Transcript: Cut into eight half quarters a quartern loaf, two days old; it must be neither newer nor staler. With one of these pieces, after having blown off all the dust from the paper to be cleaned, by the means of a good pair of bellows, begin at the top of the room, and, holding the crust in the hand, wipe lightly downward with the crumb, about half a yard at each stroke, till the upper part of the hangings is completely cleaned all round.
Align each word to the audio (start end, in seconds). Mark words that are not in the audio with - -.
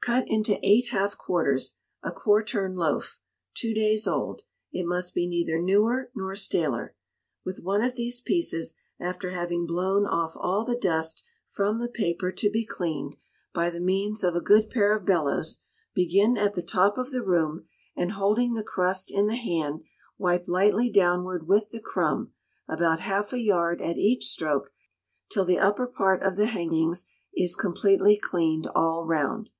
Cut 0.00 0.24
into 0.26 0.58
eight 0.66 0.86
half 0.86 1.18
quarters 1.18 1.76
a 2.02 2.10
quartern 2.10 2.74
loaf, 2.74 3.20
two 3.54 3.74
days 3.74 4.08
old; 4.08 4.40
it 4.72 4.86
must 4.86 5.14
be 5.14 5.26
neither 5.28 5.60
newer 5.60 6.10
nor 6.16 6.34
staler. 6.34 6.96
With 7.44 7.62
one 7.62 7.82
of 7.82 7.94
these 7.94 8.20
pieces, 8.22 8.74
after 8.98 9.30
having 9.30 9.66
blown 9.66 10.06
off 10.06 10.32
all 10.34 10.64
the 10.64 10.78
dust 10.78 11.24
from 11.46 11.78
the 11.78 11.88
paper 11.90 12.32
to 12.32 12.50
be 12.50 12.64
cleaned, 12.66 13.18
by 13.54 13.70
the 13.70 13.80
means 13.82 14.24
of 14.24 14.34
a 14.34 14.40
good 14.40 14.70
pair 14.70 14.96
of 14.96 15.04
bellows, 15.04 15.60
begin 15.94 16.36
at 16.38 16.54
the 16.54 16.62
top 16.62 16.96
of 16.96 17.10
the 17.12 17.22
room, 17.22 17.66
and, 17.94 18.12
holding 18.12 18.54
the 18.54 18.64
crust 18.64 19.12
in 19.12 19.26
the 19.28 19.36
hand, 19.36 19.82
wipe 20.16 20.48
lightly 20.48 20.90
downward 20.90 21.46
with 21.46 21.68
the 21.70 21.80
crumb, 21.82 22.32
about 22.66 23.00
half 23.00 23.32
a 23.34 23.38
yard 23.38 23.80
at 23.82 23.98
each 23.98 24.26
stroke, 24.26 24.72
till 25.30 25.44
the 25.44 25.58
upper 25.60 25.86
part 25.86 26.20
of 26.22 26.36
the 26.36 26.46
hangings 26.46 27.04
is 27.36 27.54
completely 27.54 28.16
cleaned 28.20 28.66
all 28.74 29.04
round. 29.06 29.50